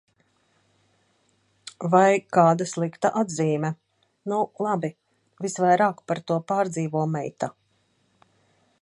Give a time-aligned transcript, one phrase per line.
[1.95, 2.07] Vai
[2.37, 3.71] kāda slikta atzīme.
[4.33, 4.93] Nu, labi.
[5.47, 7.53] Visvairāk par to pārdzīvo meita.